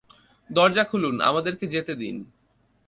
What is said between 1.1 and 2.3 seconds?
আমাদেরকে যেতে দিন।